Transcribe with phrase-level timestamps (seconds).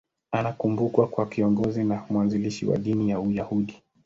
[0.31, 3.83] Anakumbukwa kama kiongozi na mwanzilishi wa dini ya Uyahudi.